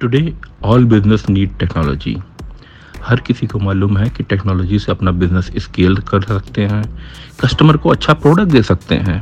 Today 0.00 0.32
all 0.64 0.84
business 0.84 1.28
need 1.30 1.58
technology 1.58 2.16
हर 3.04 3.20
किसी 3.26 3.46
को 3.46 3.58
मालूम 3.58 3.96
है 3.98 4.08
कि 4.16 4.22
टेक्नोलॉजी 4.30 4.78
से 4.78 4.92
अपना 4.92 5.10
बिज़नेस 5.20 5.50
स्केल 5.64 5.96
कर 6.08 6.22
सकते 6.22 6.62
हैं 6.72 6.82
कस्टमर 7.40 7.76
को 7.76 7.88
अच्छा 7.90 8.12
प्रोडक्ट 8.14 8.52
दे 8.52 8.62
सकते 8.62 8.94
हैं। 9.08 9.20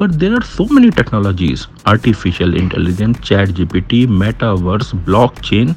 But 0.00 0.10
there 0.10 0.34
are 0.34 0.42
so 0.42 0.66
many 0.72 0.90
technologies 0.90 1.66
artificial 1.88 2.54
intelligence 2.56 3.16
chat 3.18 3.48
G 3.58 3.64
P 3.72 3.80
T 3.90 4.06
metaverse 4.22 4.94
blockchain 5.44 5.74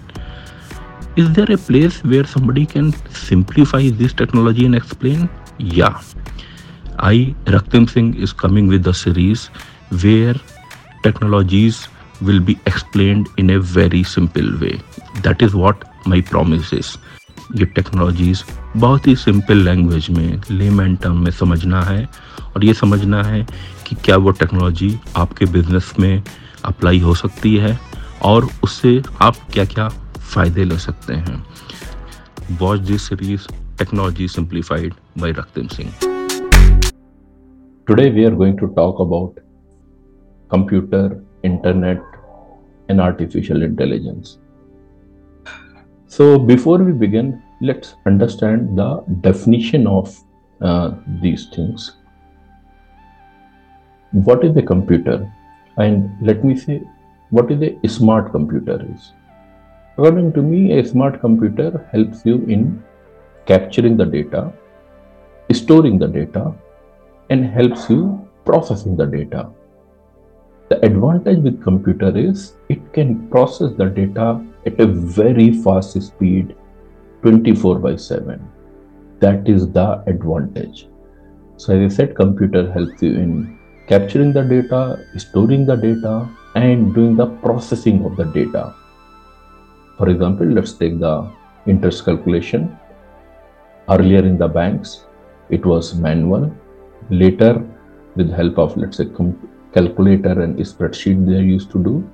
is 1.20 1.30
there 1.30 1.52
a 1.52 1.55
place 1.68 2.02
where 2.05 2.25
somebody 2.25 2.66
can 2.73 2.91
simplify 3.28 3.91
this 4.02 4.18
technology 4.18 4.66
and 4.66 4.75
explain 4.75 5.28
या 5.73 5.94
I 7.04 7.34
Raktim 7.50 7.86
Singh 7.86 8.16
is 8.23 8.34
coming 8.39 8.70
with 8.70 8.88
the 8.88 8.91
series 8.96 9.48
where 9.96 10.39
technologies 11.04 11.78
will 12.27 12.39
be 12.39 12.55
explained 12.65 13.27
in 13.37 13.49
a 13.49 13.59
very 13.59 14.03
simple 14.03 14.50
way. 14.61 14.75
That 15.23 15.41
is 15.41 15.55
what 15.64 15.83
my 16.05 16.21
promise 16.31 16.73
is. 16.79 16.97
ये 17.55 17.65
technologies 17.65 18.43
बहुत 18.77 19.07
ही 19.07 19.15
simple 19.15 19.57
language 19.57 20.09
में 20.09 20.41
layman 20.51 20.95
term 20.95 21.17
में 21.23 21.31
समझना 21.31 21.81
है 21.81 22.07
और 22.45 22.65
ये 22.65 22.73
समझना 22.73 23.23
है 23.23 23.45
कि 23.87 23.95
क्या 24.05 24.17
वो 24.17 24.31
टेक्नोलॉजी 24.31 25.00
आपके 25.15 25.45
बिज़नेस 25.45 25.91
में 26.00 26.23
अप्लाई 26.65 27.00
हो 27.00 27.14
सकती 27.15 27.55
है 27.57 27.78
और 28.21 28.47
उससे 28.64 29.01
आप 29.21 29.36
क्या 29.53 29.65
क्या 29.65 29.87
फ़ायदे 29.89 30.64
ले 30.64 30.78
सकते 30.78 31.14
हैं। 31.14 31.45
Watch 32.61 32.80
this 32.80 33.08
series 33.09 33.47
technology 33.78 34.28
simplified 34.28 34.94
by 35.19 35.31
Raktim 35.31 35.67
Singh 35.67 35.94
today 37.88 38.09
we 38.09 38.25
are 38.25 38.33
going 38.36 38.58
to 38.59 38.67
talk 38.80 39.02
about 39.02 39.39
computer 40.52 41.22
internet 41.45 42.02
and 42.89 43.02
artificial 43.02 43.64
intelligence. 43.64 44.39
So, 46.08 46.38
before 46.38 46.78
we 46.78 46.92
begin, 46.92 47.42
let's 47.62 47.95
understand 48.06 48.78
the 48.78 49.03
definition 49.22 49.88
of 49.88 50.16
uh, 50.62 50.92
these 51.22 51.48
things. 51.48 51.95
What 54.11 54.44
is 54.44 54.56
a 54.58 54.61
computer? 54.61 55.31
And 55.78 56.16
let 56.22 56.44
me 56.44 56.56
say, 56.56 56.84
what 57.31 57.52
is 57.52 57.61
a 57.84 57.88
smart 57.89 58.31
computer 58.31 58.86
is? 58.94 59.14
According 59.98 60.34
to 60.34 60.42
me, 60.42 60.78
a 60.78 60.86
smart 60.86 61.20
computer 61.20 61.88
helps 61.92 62.26
you 62.26 62.45
in 62.45 62.84
capturing 63.48 63.98
the 63.98 64.06
data, 64.06 64.54
storing 65.52 65.98
the 65.98 66.08
data, 66.08 66.54
and 67.30 67.45
helps 67.45 67.89
you 67.89 68.28
processing 68.45 68.95
the 68.95 69.06
data 69.06 69.50
the 70.74 70.84
advantage 70.88 71.44
with 71.44 71.62
computer 71.62 72.18
is 72.18 72.54
it 72.68 72.82
can 72.94 73.30
process 73.30 73.74
the 73.74 73.86
data 73.86 74.44
at 74.66 74.80
a 74.80 74.88
very 74.88 75.52
fast 75.64 76.02
speed 76.02 76.56
24 77.22 77.78
by 77.78 77.96
7. 77.96 78.42
That 79.20 79.48
is 79.48 79.72
the 79.72 80.02
advantage. 80.08 80.88
So 81.58 81.76
as 81.76 81.94
I 81.94 81.96
said, 81.96 82.16
computer 82.16 82.72
helps 82.72 83.04
you 83.04 83.12
in 83.12 83.60
capturing 83.88 84.34
the 84.34 84.42
data, 84.42 85.06
storing 85.18 85.68
the 85.68 85.76
data, 85.76 86.28
and 86.56 86.96
doing 86.96 87.18
the 87.18 87.28
processing 87.28 88.04
of 88.04 88.16
the 88.16 88.24
data. 88.24 88.74
For 90.00 90.10
example, 90.10 90.48
let's 90.48 90.74
take 90.74 91.00
the 91.00 91.32
interest 91.68 92.04
calculation. 92.04 92.76
Earlier 93.90 94.26
in 94.26 94.40
the 94.40 94.48
banks, 94.48 95.06
it 95.52 95.64
was 95.68 95.94
manual. 95.94 96.52
Later, 97.12 97.64
with 98.16 98.30
the 98.30 98.36
help 98.36 98.58
of 98.58 98.76
let's 98.76 98.98
say 98.98 99.06
calculator 99.74 100.42
and 100.42 100.58
spreadsheet 100.58 101.26
they 101.26 101.42
used 101.42 101.72
to 101.72 101.84
do. 101.84 102.10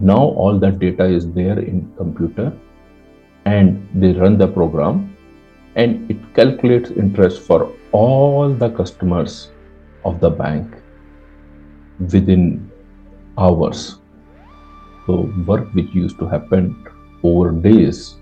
Now 0.00 0.18
all 0.18 0.58
that 0.58 0.78
data 0.78 1.04
is 1.04 1.30
there 1.32 1.58
in 1.58 1.92
computer 1.96 2.52
and 3.44 3.88
they 3.94 4.12
run 4.12 4.38
the 4.38 4.48
program 4.48 5.16
and 5.76 6.10
it 6.10 6.18
calculates 6.34 6.90
interest 6.90 7.42
for 7.42 7.72
all 7.92 8.52
the 8.52 8.70
customers 8.70 9.50
of 10.04 10.20
the 10.20 10.30
bank 10.30 10.74
within 12.12 12.70
hours. 13.38 13.98
So 15.06 15.32
work 15.46 15.72
which 15.74 15.92
used 15.92 16.18
to 16.18 16.26
happen 16.26 16.86
over 17.22 17.50
days 17.50 18.16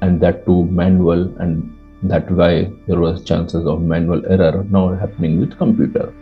and 0.00 0.20
that 0.20 0.44
too 0.46 0.64
manual 0.66 1.34
and 1.38 1.78
that 2.04 2.30
why 2.30 2.70
there 2.86 3.00
was 3.00 3.24
chances 3.24 3.66
of 3.66 3.82
manual 3.82 4.24
error 4.26 4.64
now 4.70 4.94
happening 4.94 5.40
with 5.40 5.56
computer. 5.56 6.12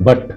But 0.00 0.36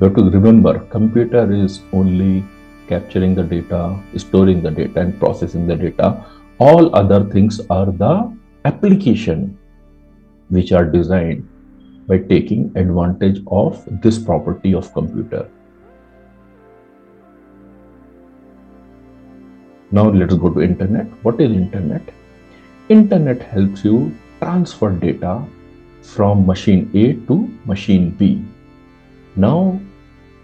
you 0.00 0.06
have 0.06 0.14
to 0.16 0.30
remember 0.30 0.78
computer 0.90 1.52
is 1.52 1.80
only 1.92 2.44
capturing 2.88 3.34
the 3.34 3.42
data, 3.42 3.98
storing 4.16 4.62
the 4.62 4.70
data, 4.70 5.00
and 5.00 5.18
processing 5.18 5.66
the 5.66 5.76
data. 5.76 6.24
All 6.58 6.94
other 6.94 7.24
things 7.24 7.60
are 7.68 7.86
the 7.86 8.32
application 8.64 9.58
which 10.50 10.72
are 10.72 10.84
designed 10.84 11.48
by 12.06 12.18
taking 12.18 12.72
advantage 12.76 13.40
of 13.48 13.84
this 14.02 14.18
property 14.18 14.72
of 14.72 14.92
computer. 14.94 15.48
Now 19.90 20.10
let's 20.10 20.34
go 20.34 20.50
to 20.50 20.62
internet. 20.62 21.06
What 21.22 21.40
is 21.40 21.50
internet? 21.50 22.02
Internet 22.88 23.42
helps 23.42 23.84
you 23.84 24.14
transfer 24.38 24.90
data 24.90 25.44
from 26.02 26.46
machine 26.46 26.90
A 26.94 27.14
to 27.26 27.48
machine 27.66 28.10
B. 28.10 28.42
Now 29.36 29.80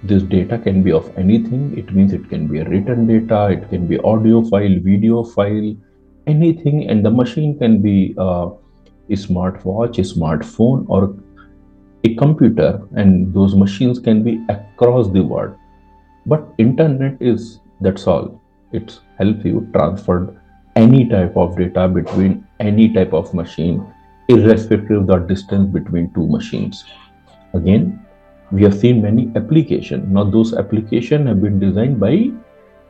this 0.05 0.23
data 0.23 0.59
can 0.59 0.83
be 0.83 0.93
of 0.93 1.11
anything. 1.19 1.77
It 1.79 1.93
means 1.95 2.13
it 2.13 2.29
can 2.29 2.47
be 2.47 2.61
a 2.61 2.69
written 2.69 3.07
data 3.07 3.49
it 3.51 3.69
can 3.71 3.87
be 3.87 3.99
audio 4.01 4.43
file 4.45 4.79
video 4.81 5.25
file 5.25 5.75
anything. 6.27 6.89
And 6.89 7.05
the 7.05 7.11
machine 7.11 7.59
can 7.59 7.81
be 7.81 8.15
uh, 8.19 8.51
a 9.09 9.17
smartwatch 9.25 9.99
a 9.99 10.03
smartphone 10.03 10.85
or 10.89 11.17
a 12.05 12.15
computer. 12.17 12.83
And 12.95 13.33
those 13.33 13.55
machines 13.55 13.99
can 13.99 14.23
be 14.23 14.45
across 14.49 15.11
the 15.11 15.23
world. 15.23 15.57
But 16.27 16.47
internet 16.59 17.17
is 17.21 17.61
that's 17.81 18.07
all. 18.07 18.41
It 18.73 18.99
helps 19.19 19.45
you 19.45 19.69
transfer 19.73 20.41
any 20.77 21.09
type 21.09 21.37
of 21.37 21.57
data 21.57 21.89
between 21.89 22.47
any 22.61 22.93
type 22.93 23.13
of 23.13 23.33
machine 23.33 23.87
irrespective 24.29 25.03
of 25.03 25.07
the 25.07 25.17
distance 25.19 25.69
between 25.73 26.13
two 26.15 26.27
machines. 26.27 26.85
Again 27.53 28.04
we 28.51 28.63
have 28.63 28.79
seen 28.79 29.03
many 29.03 29.31
applications. 29.37 30.09
Now 30.09 30.25
those 30.25 30.55
applications 30.55 31.27
have 31.29 31.43
been 31.43 31.59
designed 31.59 31.99
by 31.99 32.31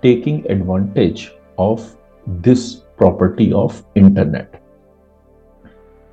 taking 0.02 0.50
advantage 0.50 1.32
of 1.58 1.96
this 2.26 2.82
property 2.96 3.52
of 3.52 3.82
internet. 3.94 4.60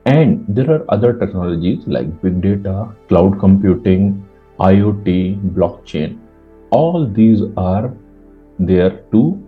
And 0.06 0.46
there 0.48 0.70
are 0.72 0.86
other 0.90 1.14
technologies 1.14 1.86
like 1.86 2.22
big 2.22 2.42
data, 2.42 2.90
cloud 3.08 3.40
computing, 3.40 4.28
IoT, 4.60 5.54
blockchain. 5.54 6.20
All 6.72 7.08
these 7.08 7.42
are 7.58 7.94
there 8.58 9.04
to 9.12 9.48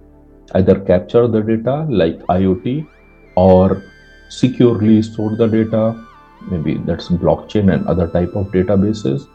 either 0.55 0.79
capture 0.81 1.27
the 1.27 1.41
data 1.41 1.87
like 1.89 2.19
IoT 2.27 2.87
or 3.35 3.83
securely 4.29 5.01
store 5.01 5.35
the 5.35 5.47
data. 5.47 6.05
Maybe 6.51 6.77
that's 6.85 7.07
blockchain 7.07 7.73
and 7.73 7.87
other 7.87 8.07
type 8.07 8.35
of 8.35 8.47
databases 8.47 9.27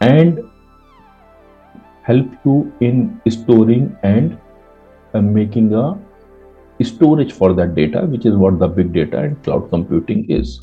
and 0.00 0.42
help 2.02 2.26
you 2.44 2.72
in 2.80 3.20
storing 3.28 3.96
and 4.02 4.38
uh, 5.14 5.20
making 5.20 5.72
a 5.74 5.98
storage 6.82 7.32
for 7.32 7.54
that 7.54 7.74
data 7.74 8.02
which 8.02 8.26
is 8.26 8.34
what 8.34 8.58
the 8.58 8.68
big 8.68 8.92
data 8.92 9.18
and 9.18 9.42
cloud 9.42 9.68
computing 9.70 10.28
is 10.30 10.58